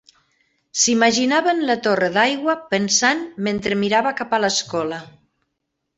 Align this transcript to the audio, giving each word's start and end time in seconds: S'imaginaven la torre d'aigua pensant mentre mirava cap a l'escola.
S'imaginaven 0.83 1.61
la 1.67 1.75
torre 1.87 2.09
d'aigua 2.17 2.57
pensant 2.73 3.23
mentre 3.49 3.79
mirava 3.83 4.15
cap 4.23 4.35
a 4.39 4.45
l'escola. 4.47 5.03